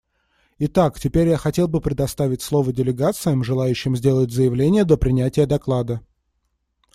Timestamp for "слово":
2.41-2.73